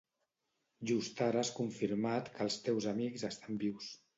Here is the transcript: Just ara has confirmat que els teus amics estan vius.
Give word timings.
Just 0.91 1.21
ara 1.27 1.43
has 1.43 1.53
confirmat 1.59 2.33
que 2.39 2.43
els 2.49 2.59
teus 2.69 2.89
amics 2.95 3.31
estan 3.33 3.65
vius. 3.67 3.97